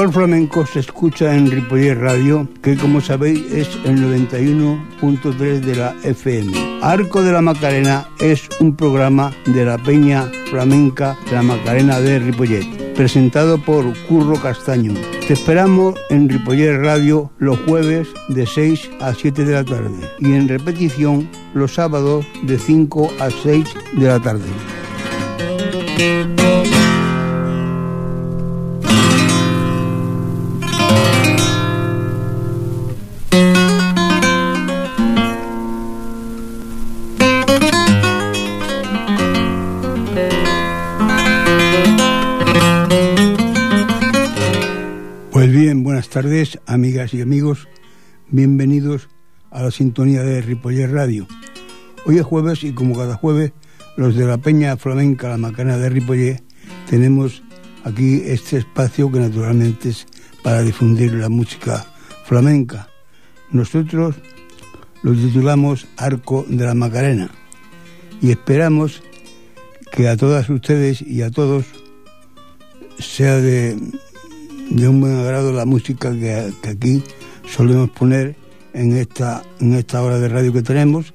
mejor 0.00 0.14
flamenco 0.14 0.64
se 0.64 0.80
escucha 0.80 1.36
en 1.36 1.50
Ripollet 1.50 1.94
Radio, 1.94 2.48
que 2.62 2.74
como 2.74 3.02
sabéis 3.02 3.52
es 3.52 3.68
el 3.84 4.02
91.3 4.02 5.60
de 5.60 5.76
la 5.76 5.94
FM. 6.02 6.80
Arco 6.80 7.22
de 7.22 7.32
la 7.32 7.42
Macarena 7.42 8.08
es 8.18 8.48
un 8.60 8.74
programa 8.74 9.30
de 9.44 9.66
la 9.66 9.76
Peña 9.76 10.24
Flamenca 10.48 11.18
la 11.30 11.42
Macarena 11.42 12.00
de 12.00 12.18
Ripollet, 12.18 12.94
presentado 12.94 13.58
por 13.62 13.84
Curro 14.06 14.40
Castaño. 14.40 14.94
Te 15.26 15.34
esperamos 15.34 15.96
en 16.08 16.30
Ripollet 16.30 16.78
Radio 16.78 17.30
los 17.36 17.58
jueves 17.66 18.08
de 18.28 18.46
6 18.46 18.92
a 19.02 19.12
7 19.12 19.44
de 19.44 19.52
la 19.52 19.64
tarde 19.64 20.00
y 20.18 20.32
en 20.32 20.48
repetición 20.48 21.28
los 21.52 21.74
sábados 21.74 22.24
de 22.44 22.58
5 22.58 23.12
a 23.20 23.28
6 23.28 23.66
de 23.98 24.06
la 24.06 24.18
tarde. 24.18 24.48
Tardes, 46.22 46.58
amigas 46.66 47.14
y 47.14 47.22
amigos. 47.22 47.66
Bienvenidos 48.28 49.08
a 49.50 49.62
la 49.62 49.70
sintonía 49.70 50.22
de 50.22 50.42
Ripoller 50.42 50.92
Radio. 50.92 51.26
Hoy 52.04 52.18
es 52.18 52.24
jueves 52.24 52.62
y 52.62 52.74
como 52.74 52.94
cada 52.94 53.14
jueves, 53.14 53.52
los 53.96 54.16
de 54.16 54.26
la 54.26 54.36
Peña 54.36 54.76
Flamenca, 54.76 55.30
la 55.30 55.38
Macarena 55.38 55.78
de 55.78 55.88
Ripoller, 55.88 56.42
tenemos 56.90 57.42
aquí 57.84 58.20
este 58.26 58.58
espacio 58.58 59.10
que 59.10 59.18
naturalmente 59.18 59.88
es 59.88 60.06
para 60.42 60.60
difundir 60.60 61.14
la 61.14 61.30
música 61.30 61.86
flamenca. 62.26 62.90
Nosotros 63.50 64.16
lo 65.02 65.14
titulamos 65.14 65.86
Arco 65.96 66.44
de 66.46 66.66
la 66.66 66.74
Macarena 66.74 67.30
y 68.20 68.30
esperamos 68.30 69.02
que 69.90 70.06
a 70.06 70.18
todas 70.18 70.50
ustedes 70.50 71.00
y 71.00 71.22
a 71.22 71.30
todos 71.30 71.64
sea 72.98 73.36
de, 73.36 73.78
de 74.70 74.88
un 74.88 75.00
buen 75.00 75.16
agrado 75.16 75.52
la 75.52 75.66
música 75.66 76.12
que, 76.12 76.52
que, 76.62 76.70
aquí 76.70 77.02
solemos 77.46 77.90
poner 77.90 78.36
en 78.72 78.96
esta, 78.96 79.42
en 79.58 79.74
esta 79.74 80.02
hora 80.02 80.18
de 80.18 80.28
radio 80.28 80.52
que 80.52 80.62
tenemos, 80.62 81.12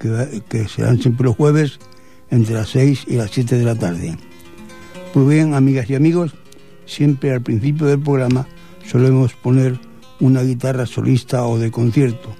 que, 0.00 0.42
que 0.48 0.66
serán 0.68 0.98
siempre 0.98 1.26
los 1.26 1.36
jueves 1.36 1.78
entre 2.30 2.54
las 2.54 2.70
6 2.70 3.04
y 3.06 3.16
las 3.16 3.30
7 3.30 3.58
de 3.58 3.64
la 3.64 3.74
tarde. 3.74 4.16
Pues 5.12 5.28
bien, 5.28 5.54
amigas 5.54 5.88
y 5.90 5.94
amigos, 5.94 6.34
siempre 6.86 7.32
al 7.32 7.42
principio 7.42 7.86
del 7.86 8.00
programa 8.00 8.46
solemos 8.86 9.34
poner 9.34 9.78
una 10.20 10.42
guitarra 10.42 10.86
solista 10.86 11.44
o 11.46 11.58
de 11.58 11.70
concierto. 11.70 12.34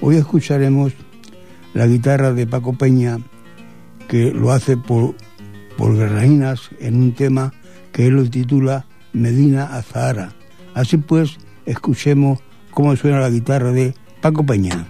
Hoy 0.00 0.16
escucharemos 0.16 0.92
la 1.72 1.86
guitarra 1.86 2.32
de 2.32 2.46
Paco 2.46 2.74
Peña, 2.74 3.18
que 4.06 4.32
lo 4.32 4.52
hace 4.52 4.76
por, 4.76 5.14
por 5.76 5.96
Guerrainas 5.96 6.70
en 6.78 6.96
un 6.96 7.12
tema 7.14 7.52
que 7.92 8.06
él 8.06 8.14
lo 8.14 8.28
titula 8.28 8.86
Medina 9.12 9.76
Azahara. 9.76 10.32
Así 10.74 10.96
pues, 10.96 11.38
escuchemos 11.66 12.40
cómo 12.70 12.94
suena 12.96 13.20
la 13.20 13.30
guitarra 13.30 13.72
de 13.72 13.94
Paco 14.20 14.44
Peña. 14.44 14.86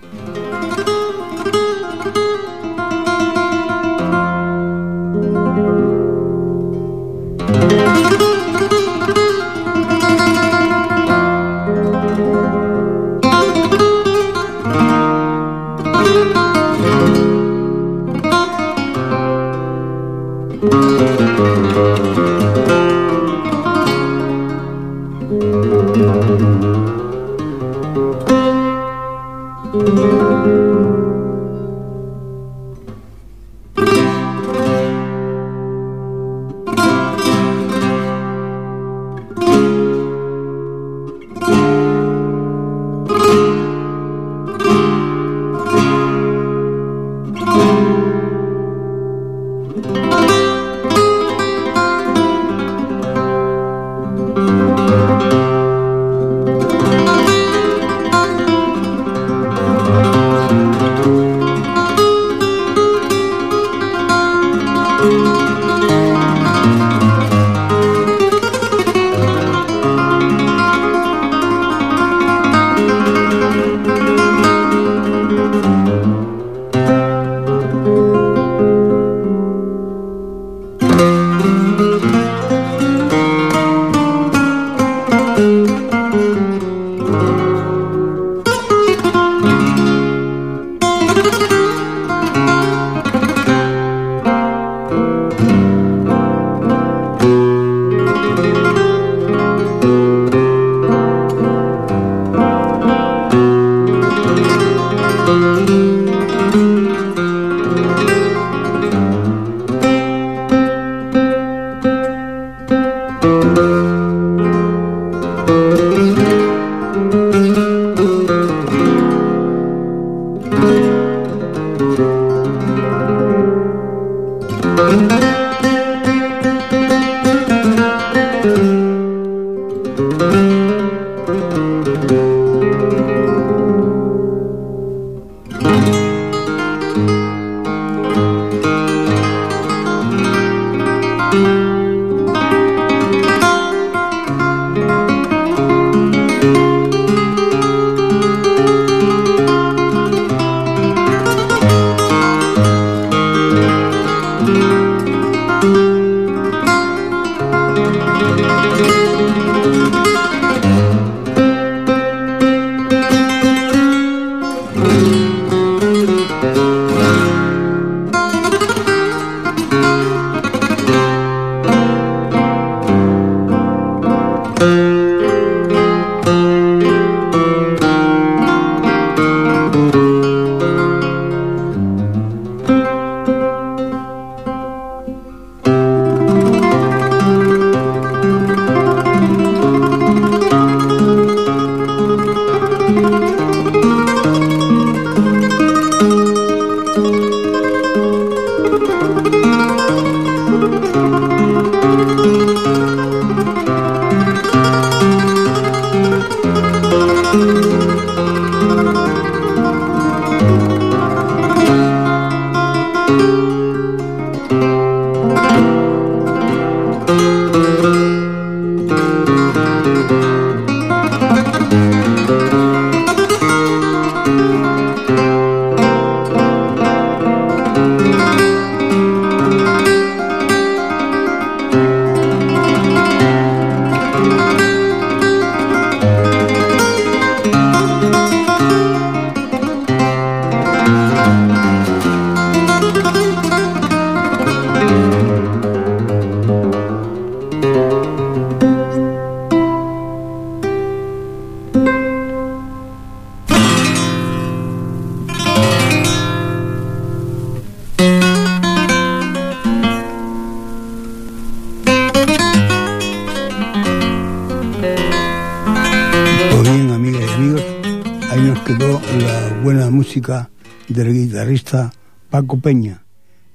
Quedó 268.68 269.00
la 269.00 269.62
buena 269.62 269.88
música 269.88 270.50
del 270.88 271.14
guitarrista 271.14 271.90
Paco 272.28 272.58
Peña. 272.58 273.02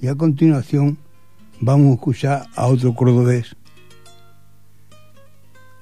Y 0.02 0.08
a 0.08 0.16
continuación 0.16 0.98
vamos 1.60 1.92
a 1.92 1.94
escuchar 1.94 2.48
a 2.56 2.66
otro 2.66 2.96
cordobés. 2.96 3.56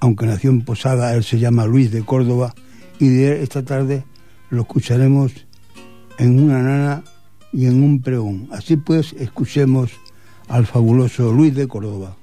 Aunque 0.00 0.26
nació 0.26 0.50
en 0.50 0.66
Posada, 0.66 1.14
él 1.14 1.24
se 1.24 1.38
llama 1.38 1.64
Luis 1.64 1.90
de 1.90 2.04
Córdoba 2.04 2.54
y 2.98 3.08
de 3.08 3.42
esta 3.42 3.64
tarde 3.64 4.04
lo 4.50 4.62
escucharemos 4.62 5.32
en 6.18 6.38
una 6.38 6.60
nana 6.60 7.04
y 7.54 7.64
en 7.64 7.82
un 7.82 8.02
pregón. 8.02 8.50
Así 8.52 8.76
pues, 8.76 9.14
escuchemos 9.14 9.92
al 10.48 10.66
fabuloso 10.66 11.32
Luis 11.32 11.54
de 11.54 11.66
Córdoba. 11.66 12.18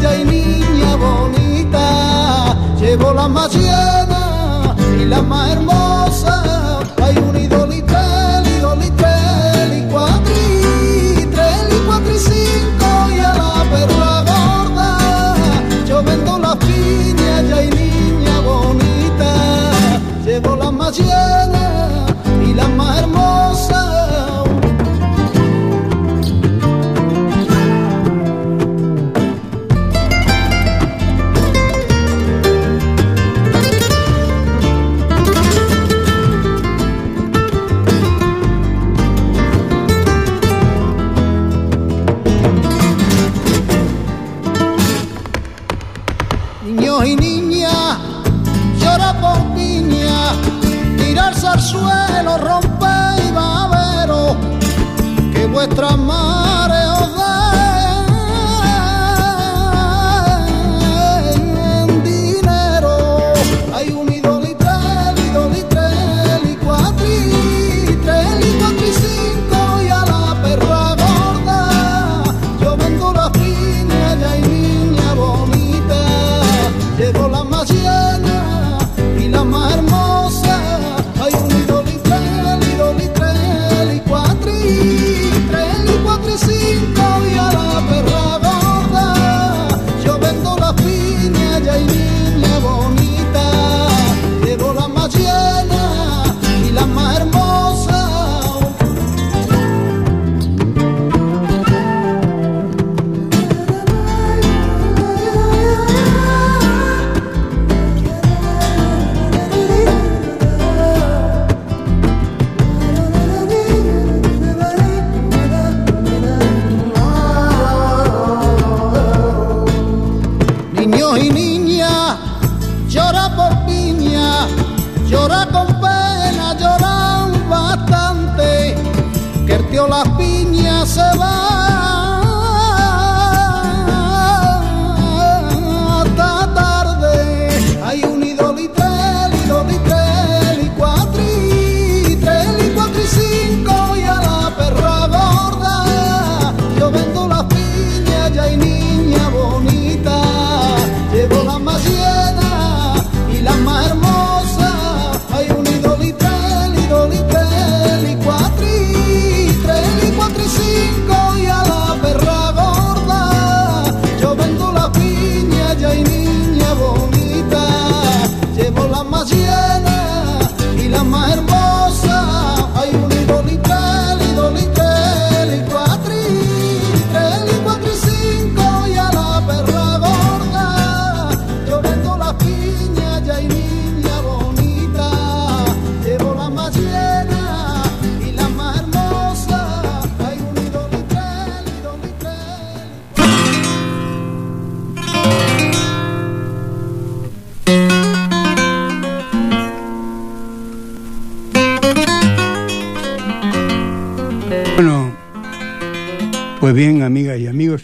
bella 0.00 0.16
y 0.16 0.24
niña 0.24 0.96
bonita, 0.96 2.56
llevo 2.80 3.12
la 3.12 3.28
más 3.28 3.52
llena 3.54 4.74
y 5.00 5.04
la 5.04 5.22
más 5.22 5.52
hermosa. 5.52 6.59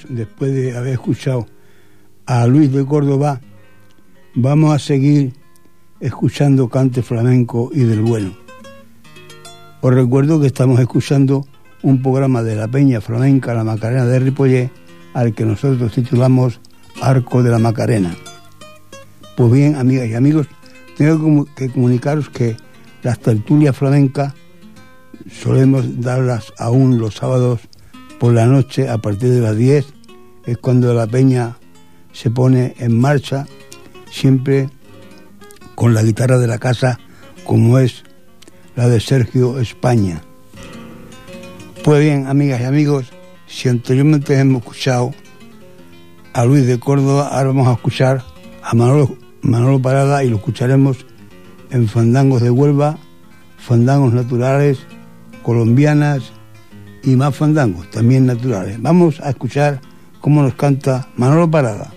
después 0.08 0.52
de 0.52 0.76
haber 0.76 0.94
escuchado 0.94 1.46
a 2.26 2.46
Luis 2.46 2.72
de 2.72 2.84
Córdoba, 2.84 3.40
vamos 4.34 4.74
a 4.74 4.78
seguir 4.78 5.34
escuchando 6.00 6.68
cante 6.68 7.02
flamenco 7.02 7.70
y 7.72 7.80
del 7.80 8.02
bueno. 8.02 8.36
Os 9.80 9.94
recuerdo 9.94 10.40
que 10.40 10.48
estamos 10.48 10.80
escuchando 10.80 11.46
un 11.82 12.02
programa 12.02 12.42
de 12.42 12.56
la 12.56 12.68
Peña 12.68 13.00
Flamenca 13.00 13.54
La 13.54 13.64
Macarena 13.64 14.04
de 14.06 14.18
Ripollé, 14.18 14.70
al 15.14 15.34
que 15.34 15.44
nosotros 15.44 15.92
titulamos 15.92 16.60
Arco 17.00 17.42
de 17.42 17.50
la 17.50 17.58
Macarena. 17.58 18.14
Pues 19.36 19.52
bien, 19.52 19.76
amigas 19.76 20.08
y 20.08 20.14
amigos, 20.14 20.48
tengo 20.96 21.46
que 21.54 21.70
comunicaros 21.70 22.28
que 22.30 22.56
las 23.02 23.18
tertulias 23.20 23.76
flamencas 23.76 24.34
solemos 25.30 26.00
darlas 26.00 26.52
aún 26.58 26.98
los 26.98 27.14
sábados 27.14 27.60
por 28.18 28.32
la 28.32 28.46
noche 28.46 28.88
a 28.88 28.98
partir 28.98 29.30
de 29.30 29.40
las 29.40 29.56
10 29.56 29.86
es 30.46 30.58
cuando 30.58 30.94
la 30.94 31.06
peña 31.06 31.56
se 32.12 32.30
pone 32.30 32.74
en 32.78 32.98
marcha, 32.98 33.46
siempre 34.10 34.70
con 35.74 35.92
la 35.92 36.02
guitarra 36.02 36.38
de 36.38 36.46
la 36.46 36.58
casa 36.58 36.98
como 37.44 37.78
es 37.78 38.04
la 38.74 38.88
de 38.88 39.00
Sergio 39.00 39.58
España. 39.58 40.22
Pues 41.84 42.00
bien, 42.00 42.26
amigas 42.26 42.60
y 42.60 42.64
amigos, 42.64 43.06
si 43.46 43.68
anteriormente 43.68 44.38
hemos 44.38 44.62
escuchado 44.62 45.12
a 46.32 46.44
Luis 46.44 46.66
de 46.66 46.78
Córdoba, 46.78 47.28
ahora 47.28 47.48
vamos 47.48 47.68
a 47.68 47.74
escuchar 47.74 48.24
a 48.62 48.74
Manolo, 48.74 49.80
Parada 49.80 50.24
y 50.24 50.28
lo 50.28 50.36
escucharemos 50.36 51.06
en 51.70 51.88
Fandangos 51.88 52.42
de 52.42 52.50
Huelva, 52.50 52.98
Fandangos 53.58 54.12
Naturales, 54.12 54.78
Colombianas, 55.42 56.32
y 57.06 57.16
más 57.16 57.34
fandangos, 57.34 57.90
también 57.90 58.26
naturales. 58.26 58.82
Vamos 58.82 59.20
a 59.20 59.30
escuchar 59.30 59.80
cómo 60.20 60.42
nos 60.42 60.54
canta 60.54 61.08
Manolo 61.16 61.50
Parada. 61.50 61.95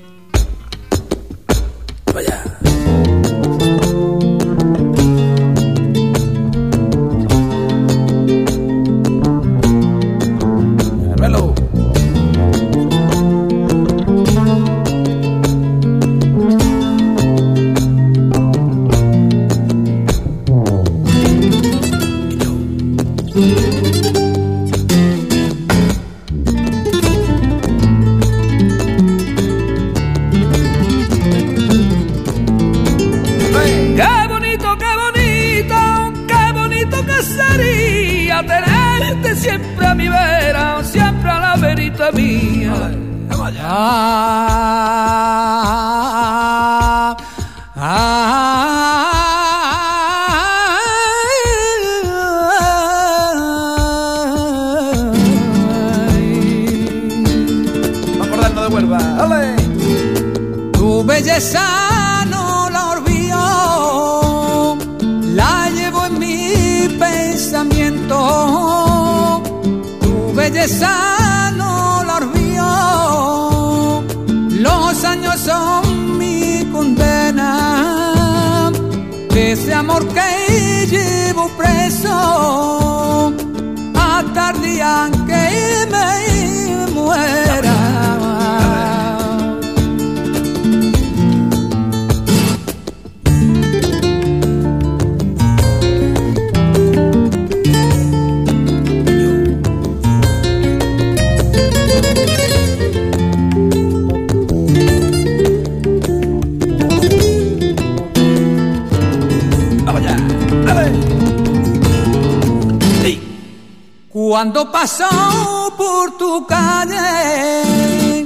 Cuando 114.39 114.71
pasó 114.71 115.73
por 115.75 116.17
tu 116.17 116.47
calle, 116.47 118.25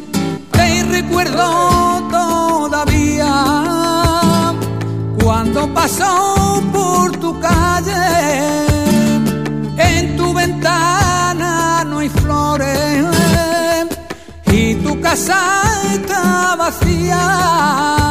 te 0.51 0.83
recuerdo 0.83 2.07
todavía. 2.11 3.33
Cuando 5.23 5.73
pasó 5.73 6.61
por 6.71 7.17
tu 7.17 7.39
calle, 7.39 7.95
en 9.75 10.15
tu 10.15 10.31
ventana 10.35 11.83
no 11.83 11.97
hay 11.97 12.09
flores 12.09 13.07
y 14.51 14.75
tu 14.75 15.01
casa 15.01 15.63
está 15.95 16.55
vacía 16.55 18.02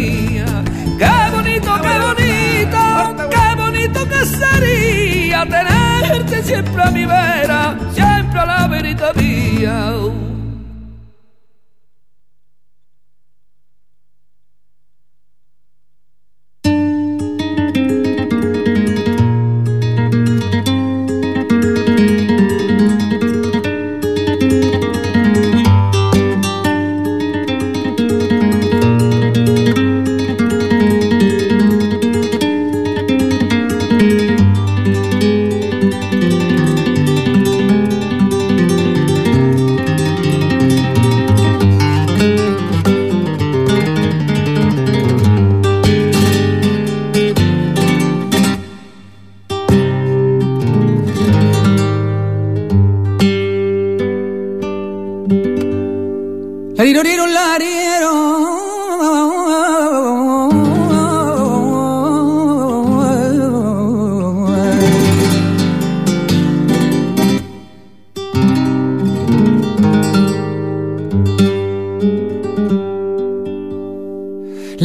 mía. 0.00 0.46
Qué 0.98 1.30
bonito, 1.34 1.70
qué 1.82 1.94
bonito, 2.06 3.28
qué 3.34 3.54
bonito 3.56 4.08
que 4.08 4.24
sería 4.26 5.46
tenerte 5.46 6.42
siempre 6.42 6.82
a 6.82 6.90
mi 6.90 7.04
vera, 7.04 7.76
siempre 7.92 8.40
a 8.40 8.46
la 8.46 8.66
verita 8.66 9.12
mía. 9.14 9.92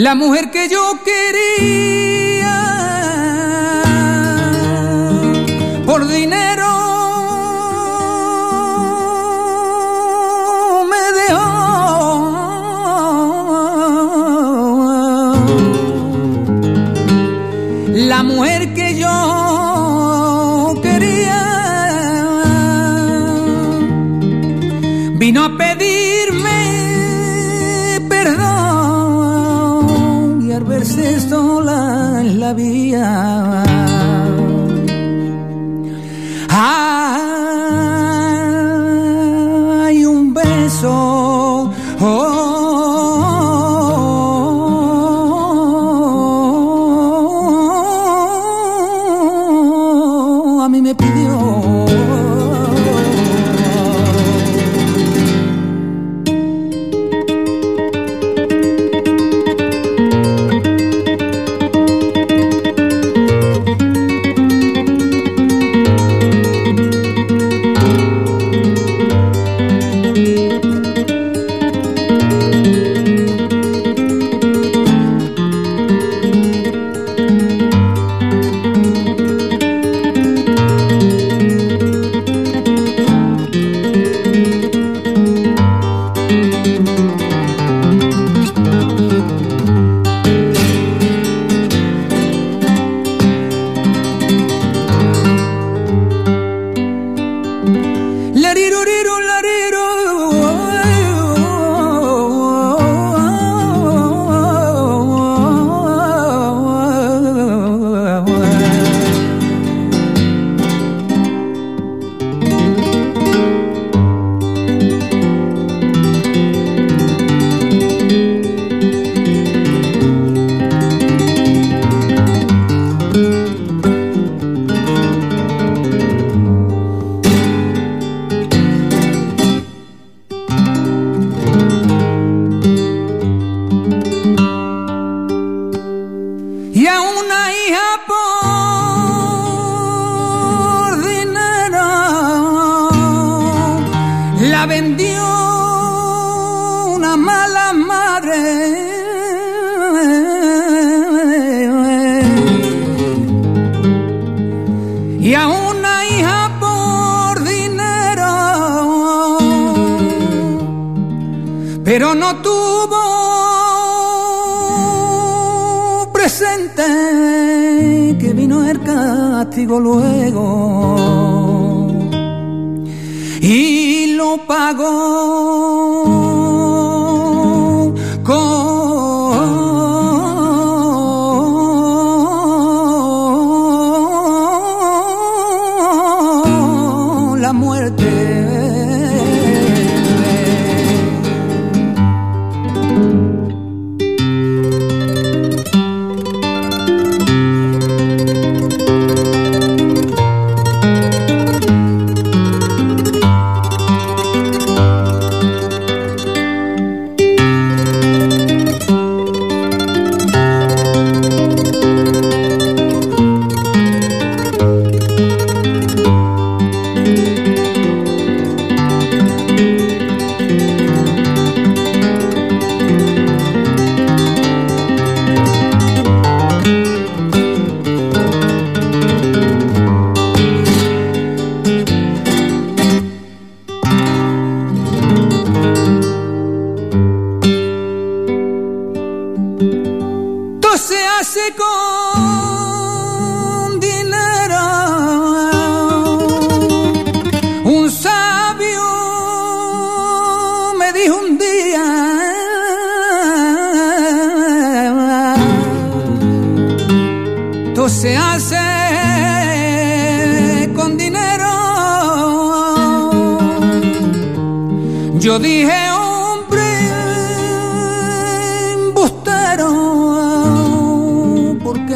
La 0.05 0.13
mujer 0.13 0.51
que 0.51 0.69
yo 0.69 0.99
quería. 1.03 1.84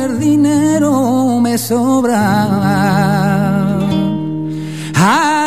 tener 0.09 0.17
dinero 0.17 1.39
me 1.39 1.57
sobra. 1.57 2.47
Ah, 4.95 5.38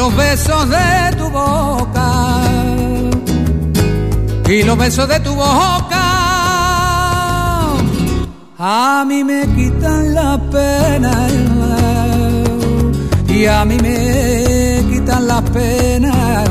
los 0.00 0.16
besos 0.16 0.66
de 0.70 1.16
tu 1.18 1.28
boca. 1.28 2.10
Y 4.48 4.62
los 4.62 4.78
besos 4.78 5.06
de 5.06 5.20
tu 5.20 5.34
boca. 5.34 6.04
A 8.58 9.04
mí 9.06 9.22
me 9.22 9.40
quitan 9.56 10.14
la 10.14 10.38
pena 10.54 11.12
y 13.28 13.46
a 13.46 13.64
mí 13.64 13.76
me 13.86 14.84
quitan 14.90 15.26
las 15.26 15.42
penas 15.50 16.48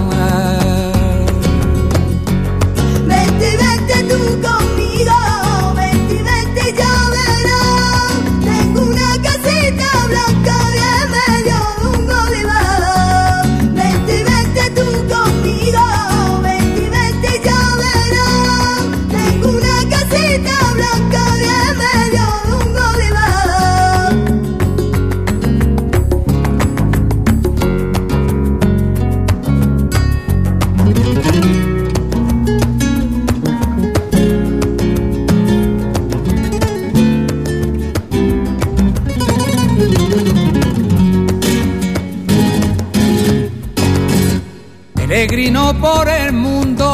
por 45.79 46.09
el 46.09 46.33
mundo, 46.33 46.85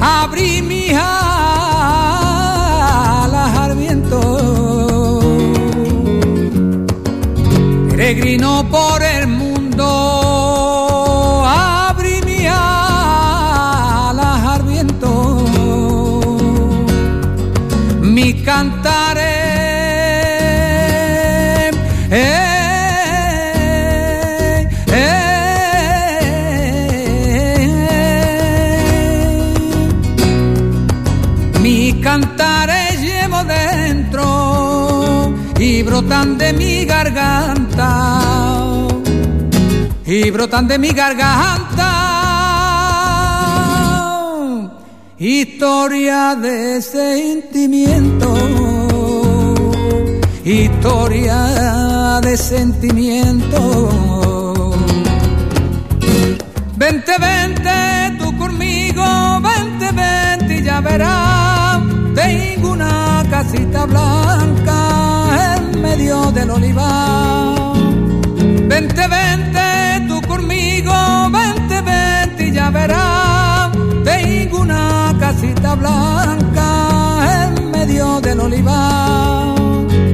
abrí 0.00 0.62
mi 0.62 0.88
alas 0.90 1.02
al 3.58 3.76
viento, 3.76 5.20
peregrino 7.90 8.64
por 8.70 9.02
el 9.02 9.11
y 40.14 40.30
brotan 40.30 40.68
de 40.68 40.78
mi 40.78 40.90
garganta 40.90 41.88
historia 45.16 46.34
de 46.34 46.82
sentimiento 46.82 48.34
historia 50.44 52.20
de 52.20 52.36
sentimiento 52.36 53.58
vente 56.76 57.12
vente 57.18 57.70
tú 58.18 58.36
conmigo 58.36 59.40
vente 59.40 59.92
vente 59.92 60.58
y 60.58 60.62
ya 60.62 60.82
verás 60.82 61.80
tengo 62.14 62.72
una 62.72 63.24
casita 63.30 63.86
blanca 63.86 64.92
medio 65.82 66.30
del 66.32 66.50
olivar. 66.50 67.72
Vente, 68.72 69.06
vente, 69.08 69.51
Tengo 72.82 74.60
una 74.60 75.14
casita 75.20 75.74
blanca 75.76 77.46
en 77.46 77.70
medio 77.70 78.20
del 78.20 78.40
olivar, 78.40 79.54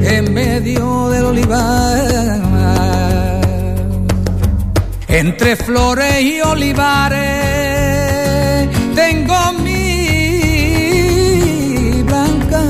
en 0.03 0.35
medio 0.35 1.09
del 1.09 1.25
olivar. 1.25 1.99
Entre 5.09 5.57
flores 5.57 6.21
y 6.21 6.41
olivares 6.43 7.19
tengo 8.95 9.53
mi 9.65 10.03
blanca 12.03 12.63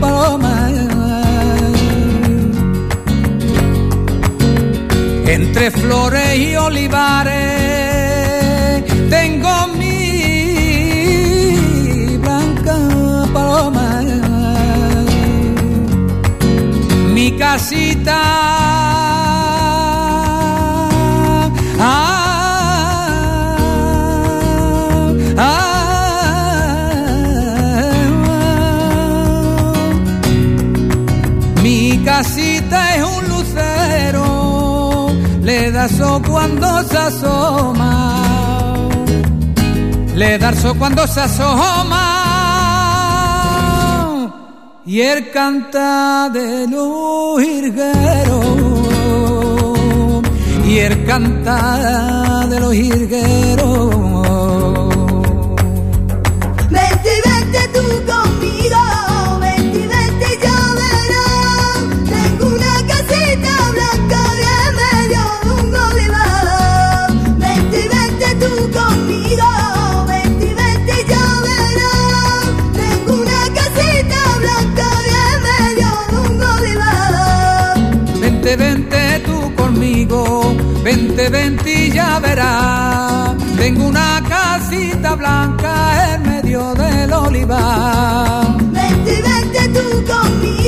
paloma 0.00 0.70
entre 5.26 5.70
flores 5.72 6.38
y 6.38 6.54
olivares 6.54 7.69
tengo 9.20 9.54
mi 9.78 9.98
blanca 12.24 12.76
paloma, 13.34 13.88
mi 17.14 17.26
casita. 17.42 18.20
Ah, 21.82 22.26
mi 31.62 31.78
casita 32.04 32.78
es 32.96 33.02
un 33.16 33.30
le 35.42 35.70
da 35.72 35.88
so 35.88 36.20
cuando 36.28 36.66
se 36.90 36.98
asoma, 36.98 37.99
le 40.20 40.36
da 40.36 40.52
so 40.52 40.74
cuando 40.74 41.06
se 41.06 41.20
asoma, 41.22 42.06
y 44.84 45.00
él 45.00 45.30
canta 45.30 46.28
de 46.28 46.68
los 46.68 47.42
hirgueros, 47.42 48.44
y 50.66 50.78
él 50.78 51.06
canta 51.06 52.46
de 52.50 52.60
los 52.60 52.74
hirgueros. 52.74 53.94
Vente, 56.68 57.12
vente 57.26 57.60
y 57.80 58.10
ya 81.92 82.18
verás. 82.18 83.36
Tengo 83.56 83.86
una 83.86 84.22
casita 84.28 85.14
blanca 85.14 86.14
en 86.14 86.22
medio 86.22 86.74
del 86.74 87.12
olivar. 87.12 88.56
Vente, 88.72 89.22
vente 89.22 89.68
tú 89.68 90.04
conmigo. 90.06 90.59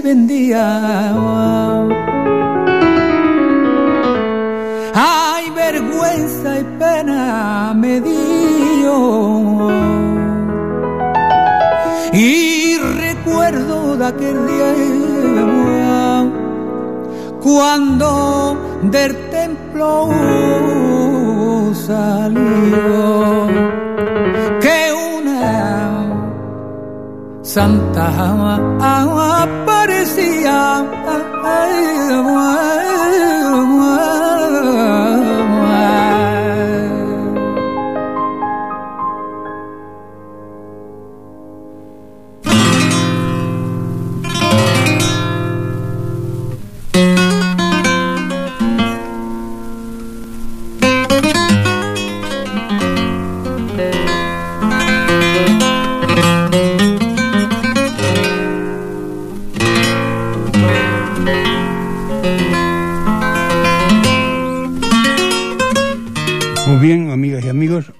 Se. 0.00 1.88
Ay, 4.94 5.50
vergüenza 5.50 6.60
y 6.60 6.64
pena 6.78 7.74
me 7.74 8.00
dio. 8.00 9.70
Y 12.12 12.78
recuerdo 12.78 13.96
de 13.96 14.06
aquel 14.06 14.46
día 14.46 14.74
cuando 17.42 18.56
del 18.82 19.30
templo 19.30 20.10
salió 21.74 23.14
Santa 27.54 28.10
aparecía. 28.80 29.53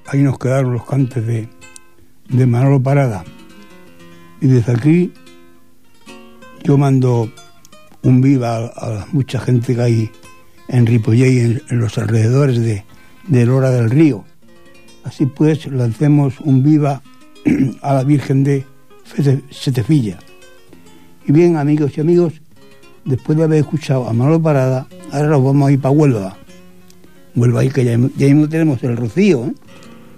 Ahí 0.07 0.23
nos 0.23 0.39
quedaron 0.39 0.73
los 0.73 0.85
cantes 0.85 1.27
de, 1.27 1.49
de 2.29 2.47
Manolo 2.47 2.83
Parada. 2.83 3.25
Y 4.41 4.47
desde 4.47 4.73
aquí 4.73 5.13
yo 6.63 6.79
mando 6.79 7.31
un 8.03 8.21
viva 8.21 8.73
a, 8.77 9.07
mucha 9.13 9.41
gente 9.41 9.75
que 9.75 9.83
hay 9.83 10.11
en 10.69 10.87
Ripollé 10.87 11.29
y 11.31 11.39
en, 11.41 11.63
los 11.71 11.99
alrededores 11.99 12.61
de, 12.61 12.85
de 13.29 13.47
Lora 13.47 13.71
del 13.71 13.91
Río. 13.91 14.25
Así 15.05 15.27
pues, 15.27 15.67
lancemos 15.67 16.41
un 16.41 16.63
viva 16.63 17.03
a 17.83 17.95
la 17.95 18.05
Virgen 18.05 18.45
de 18.45 18.65
Setefilla. 19.51 20.19
Y 21.27 21.33
bien, 21.33 21.57
amigos 21.57 21.97
y 21.97 22.01
amigos, 22.01 22.35
después 23.05 23.37
de 23.39 23.45
haber 23.45 23.61
escuchado 23.61 24.09
a 24.09 24.13
Manolo 24.13 24.41
Parada, 24.41 24.87
ahora 25.13 25.29
nos 25.29 25.45
vamos 25.45 25.69
a 25.69 25.73
ir 25.73 25.81
para 25.81 25.93
Huelva. 25.93 26.37
Huelva 27.35 27.61
ahí 27.61 27.71
que 27.71 27.85
ya, 27.85 27.99
ya 28.17 28.27
mismo 28.27 28.49
tenemos 28.49 28.83
el 28.83 28.97
rocío, 28.97 29.47
¿eh? 29.47 29.55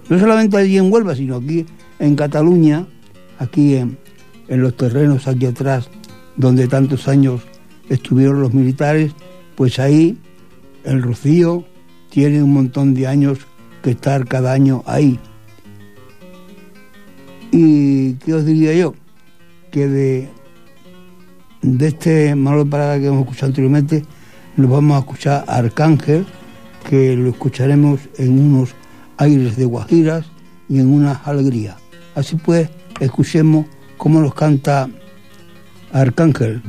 No 0.08 0.18
solamente 0.18 0.56
allí 0.56 0.78
en 0.78 0.92
Huelva, 0.92 1.14
sino 1.14 1.36
aquí 1.36 1.66
en 1.98 2.16
Cataluña, 2.16 2.86
aquí 3.38 3.76
en, 3.76 3.98
los 4.48 4.76
terrenos 4.76 5.26
aquí 5.26 5.46
atrás, 5.46 5.88
donde 6.36 6.68
tantos 6.68 7.08
años 7.08 7.42
estuvieron 7.88 8.40
los 8.40 8.54
militares, 8.54 9.12
pues 9.56 9.78
ahí 9.78 10.18
el 10.84 11.02
Rocío 11.02 11.64
tiene 12.10 12.42
un 12.42 12.52
montón 12.52 12.94
de 12.94 13.06
años 13.06 13.38
que 13.82 13.90
estar 13.90 14.26
cada 14.26 14.52
año 14.52 14.82
ahí. 14.86 15.18
Y 17.50 18.14
qué 18.14 18.34
os 18.34 18.44
diría 18.44 18.74
yo, 18.74 18.94
que 19.72 19.88
de, 19.88 20.28
de 21.62 21.88
este 21.88 22.34
malo 22.34 22.66
Parada 22.66 22.98
que 22.98 23.06
hemos 23.06 23.22
escuchado 23.22 23.46
anteriormente, 23.46 24.04
nos 24.56 24.70
vamos 24.70 24.96
a 24.96 25.00
escuchar 25.00 25.44
a 25.48 25.56
Arcángel, 25.56 26.26
que 26.88 27.16
lo 27.16 27.30
escucharemos 27.30 28.00
en 28.18 28.38
unos 28.38 28.74
aires 29.18 29.56
de 29.56 29.64
guajiras 29.64 30.26
y 30.68 30.78
en 30.78 30.92
una 30.92 31.12
alegría. 31.24 31.76
Así 32.14 32.36
pues, 32.36 32.68
escuchemos 33.00 33.66
cómo 33.96 34.20
nos 34.20 34.34
canta 34.34 34.88
Arcángel. 35.92 36.62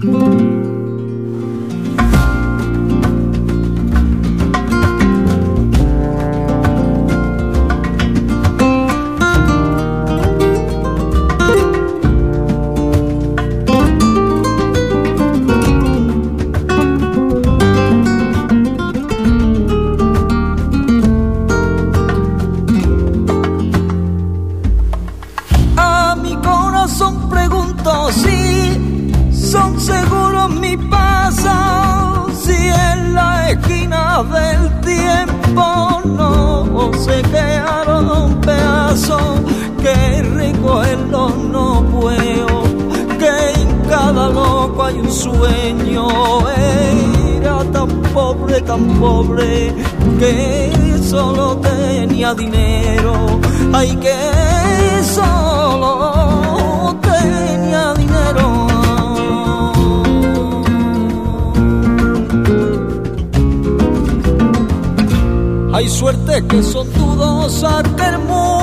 tan 48.78 49.00
pobre 49.00 49.74
que 50.20 51.00
solo 51.02 51.58
tenía 51.58 52.34
dinero, 52.34 53.40
ay 53.74 53.96
que 53.96 55.04
solo 55.04 56.96
tenía 57.02 57.94
dinero. 57.94 58.68
Hay 65.74 65.88
suerte 65.90 66.46
que 66.48 66.64
son 66.64 66.92
dudosas 66.94 67.84
del 67.96 68.20
mundo 68.20 68.57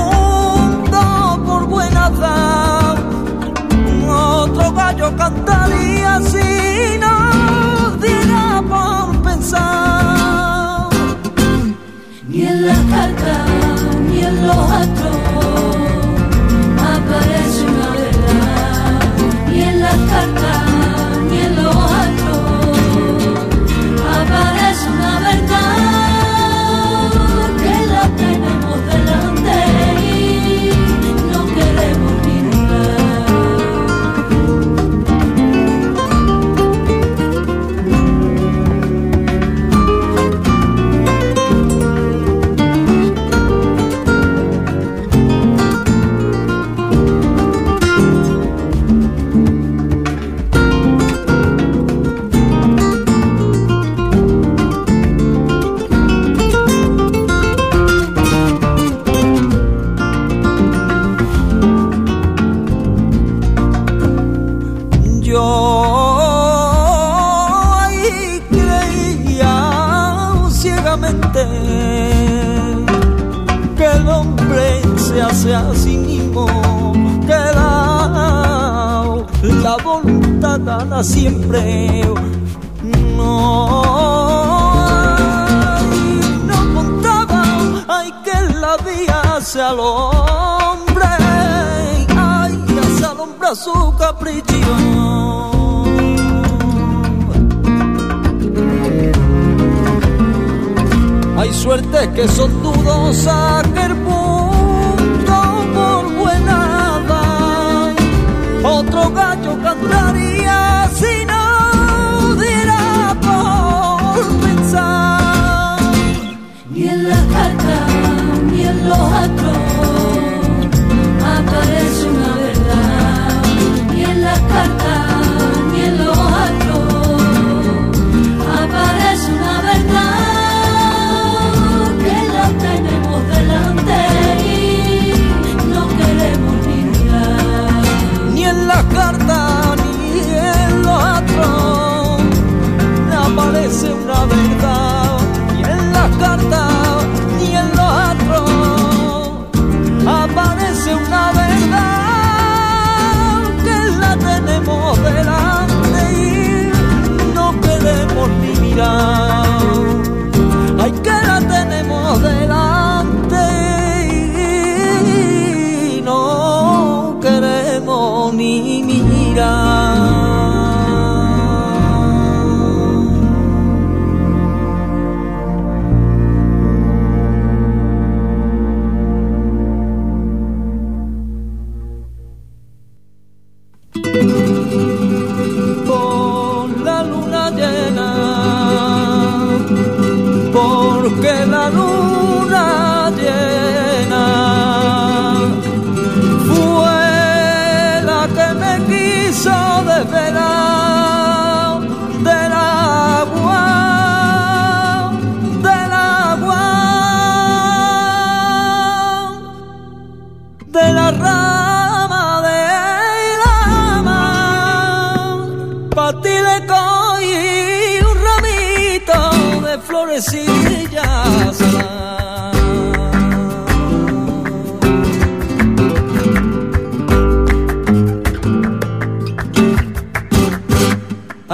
carta 138.95 139.34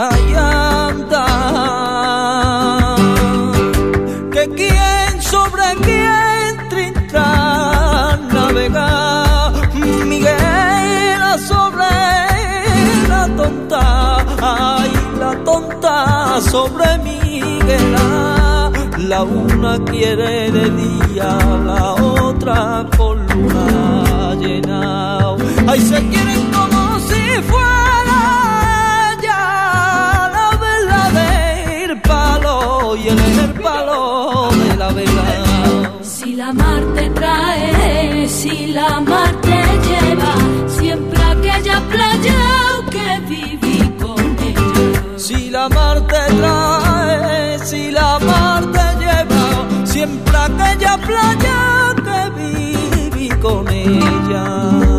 allá 0.01 0.95
que 4.33 4.43
quien 4.57 5.13
sobre 5.21 5.67
quien 5.85 6.69
trinca 6.71 8.19
navega 8.33 9.53
Miguel 10.07 11.23
sobre 11.51 11.91
la 13.11 13.23
tonta 13.39 13.85
ay 14.41 14.93
la 15.19 15.33
tonta 15.45 16.41
sobre 16.53 16.87
Miguel 17.05 17.95
la 19.11 19.23
una 19.23 19.73
quiere 19.85 20.51
de 20.51 20.71
día 20.71 21.39
la 21.69 21.95
otra 21.95 22.87
con 22.97 23.19
luna 23.27 24.35
llena. 24.41 25.37
Ay 25.67 25.81
se 25.81 25.99
quieren 26.11 26.43
como 26.53 26.99
si 27.09 27.23
fuera 27.51 28.10
y 32.97 33.09
en 33.09 33.19
el 33.19 33.53
palo 33.55 34.49
de 34.51 34.77
la 34.77 34.89
vela. 34.91 35.93
Si 36.03 36.35
la 36.35 36.53
mar 36.53 36.83
te 36.95 37.09
trae, 37.11 38.29
si 38.29 38.67
la 38.69 39.01
mar 39.01 39.33
te 39.43 39.61
lleva, 39.87 40.35
siempre 40.67 41.23
aquella 41.23 41.81
playa 41.89 42.41
oh, 42.79 42.91
que 42.91 43.21
viví 43.29 43.79
con 44.03 44.21
ella. 44.49 45.19
Si 45.19 45.51
la 45.51 45.69
mar 45.69 46.01
te 46.07 46.35
trae, 46.39 47.59
si 47.61 47.91
la 47.93 48.19
mar 48.19 48.65
te 48.73 48.87
lleva, 49.05 49.87
siempre 49.87 50.37
aquella 50.37 50.97
playa 50.99 51.95
que 52.07 52.21
viví 52.41 53.29
con 53.41 53.69
ella. 53.69 54.90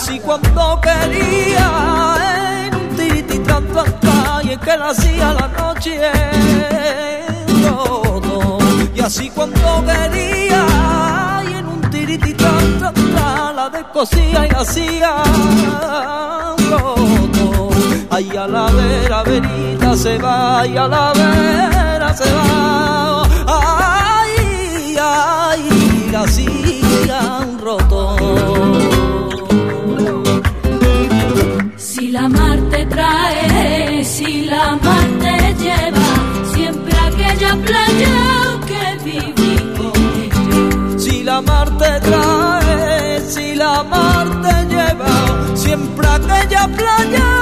Así 0.00 0.18
cuando 0.20 0.80
quería 0.80 1.66
en 2.66 2.74
un 2.74 2.96
tran, 4.00 4.46
Y 4.46 4.50
es 4.52 4.58
que 4.58 4.76
la 4.78 4.88
hacía 4.88 5.34
la 5.34 5.48
noche 5.48 6.00
un 7.48 7.62
trotón 7.62 8.90
Y 8.94 9.00
así 9.00 9.28
cuando 9.28 9.84
quería 9.84 11.42
en 11.44 11.66
un 11.66 11.80
tran, 11.82 13.56
La 13.56 13.68
descosía 13.70 14.46
y 14.46 14.50
hacía 14.56 15.22
roto 16.70 17.68
Ay, 18.10 18.36
a 18.36 18.48
la 18.48 18.66
vera, 18.72 19.22
verita 19.22 19.96
se 19.96 20.18
va, 20.18 20.66
y 20.66 20.76
a 20.76 20.88
la 20.88 21.12
vera 21.12 22.12
se 22.12 22.24
va. 22.32 23.22
Ay, 23.46 24.96
ay, 25.00 26.08
la 26.10 26.22
hacían 26.22 27.58
roto. 27.60 28.89
Mar 43.84 44.26
te 44.42 44.54
lleva, 44.66 45.12
siempre 45.54 46.06
a 46.06 46.14
aquella 46.14 46.68
playa 46.76 47.39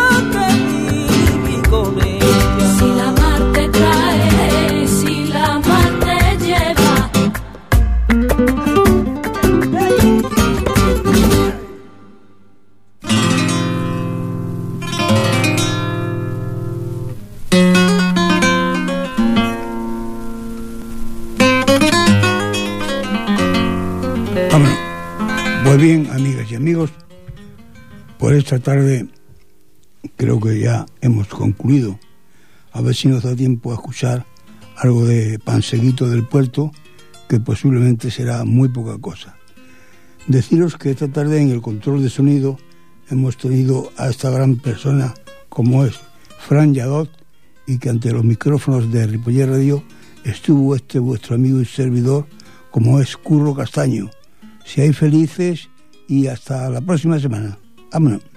esta 28.39 28.59
tarde 28.59 29.09
creo 30.17 30.41
que 30.41 30.61
ya 30.61 30.87
hemos 31.01 31.29
concluido. 31.29 31.99
A 32.73 32.81
ver 32.81 32.95
si 32.95 33.09
nos 33.09 33.23
da 33.23 33.35
tiempo 33.35 33.71
a 33.71 33.75
escuchar 33.75 34.27
algo 34.77 35.05
de 35.05 35.39
Panseguito 35.39 36.09
del 36.09 36.27
Puerto, 36.27 36.71
que 37.29 37.41
posiblemente 37.41 38.11
será 38.11 38.45
muy 38.45 38.69
poca 38.69 38.99
cosa. 38.99 39.37
Deciros 40.27 40.77
que 40.77 40.91
esta 40.91 41.09
tarde 41.09 41.41
en 41.41 41.51
el 41.51 41.63
control 41.63 42.03
de 42.03 42.11
sonido 42.11 42.59
hemos 43.11 43.37
tenido 43.37 43.91
a 43.97 44.09
esta 44.09 44.31
gran 44.31 44.57
persona 44.57 45.15
como 45.49 45.85
es 45.85 45.99
Fran 46.39 46.75
Yadot 46.75 47.11
y 47.67 47.79
que 47.79 47.91
ante 47.91 48.13
los 48.13 48.25
micrófonos 48.25 48.93
de 48.93 49.07
Ripoller 49.07 49.51
Radio 49.51 49.83
estuvo 50.25 50.77
este 50.77 50.99
vuestro 50.99 51.35
amigo 51.35 51.61
y 51.61 51.65
servidor 51.65 52.27
como 52.71 53.01
es 53.01 53.17
Curro 53.17 53.55
Castaño. 53.55 54.11
Seáis 54.65 54.97
felices 54.97 55.69
y 56.07 56.27
hasta 56.27 56.69
la 56.71 56.81
próxima 56.81 57.19
semana. 57.19 57.59
Vámonos. 57.91 58.28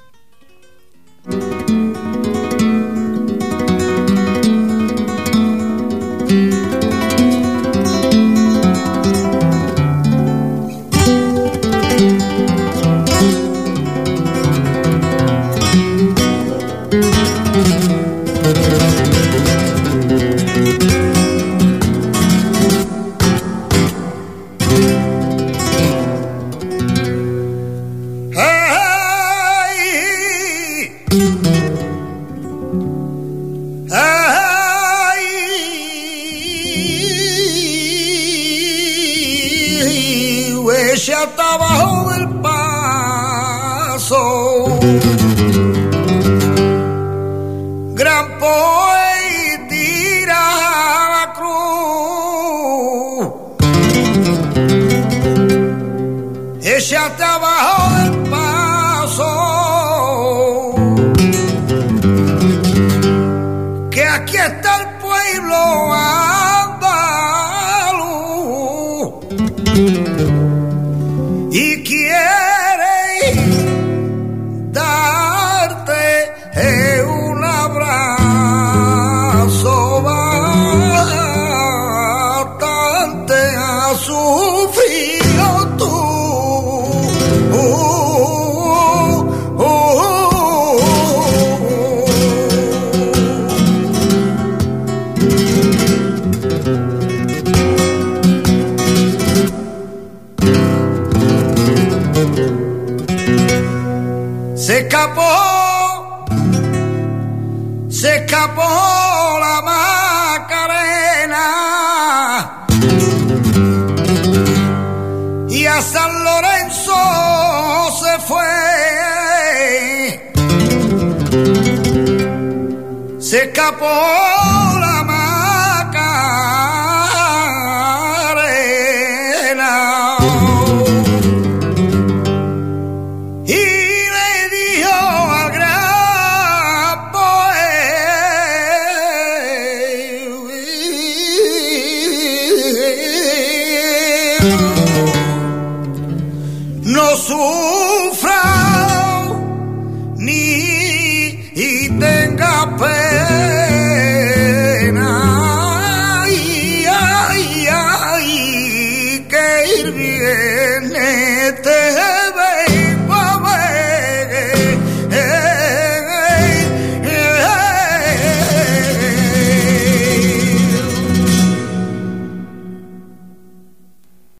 Se 123.71 123.77
escapó 123.77 124.20